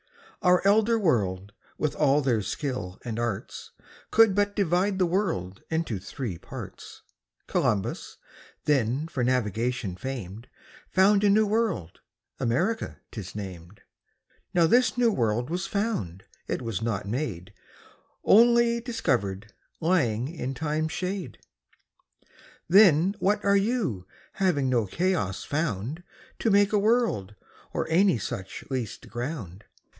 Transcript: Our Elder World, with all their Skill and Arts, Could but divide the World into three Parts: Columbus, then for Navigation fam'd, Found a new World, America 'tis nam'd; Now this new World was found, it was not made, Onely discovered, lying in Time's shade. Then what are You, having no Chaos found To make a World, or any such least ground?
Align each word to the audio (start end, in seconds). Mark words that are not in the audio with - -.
Our 0.41 0.63
Elder 0.65 0.97
World, 0.97 1.53
with 1.77 1.93
all 1.95 2.21
their 2.21 2.41
Skill 2.41 2.97
and 3.05 3.19
Arts, 3.19 3.69
Could 4.09 4.33
but 4.33 4.55
divide 4.55 4.97
the 4.97 5.05
World 5.05 5.61
into 5.69 5.99
three 5.99 6.39
Parts: 6.39 7.03
Columbus, 7.45 8.17
then 8.65 9.07
for 9.07 9.23
Navigation 9.23 9.95
fam'd, 9.95 10.47
Found 10.89 11.23
a 11.23 11.29
new 11.29 11.45
World, 11.45 11.99
America 12.39 12.97
'tis 13.11 13.35
nam'd; 13.35 13.81
Now 14.55 14.65
this 14.65 14.97
new 14.97 15.11
World 15.11 15.51
was 15.51 15.67
found, 15.67 16.23
it 16.47 16.63
was 16.63 16.81
not 16.81 17.07
made, 17.07 17.53
Onely 18.23 18.79
discovered, 18.81 19.53
lying 19.79 20.27
in 20.27 20.55
Time's 20.55 20.91
shade. 20.91 21.37
Then 22.67 23.13
what 23.19 23.45
are 23.45 23.57
You, 23.57 24.07
having 24.33 24.67
no 24.67 24.87
Chaos 24.87 25.43
found 25.43 26.01
To 26.39 26.49
make 26.49 26.73
a 26.73 26.79
World, 26.79 27.35
or 27.71 27.87
any 27.91 28.17
such 28.17 28.63
least 28.71 29.07
ground? 29.07 29.65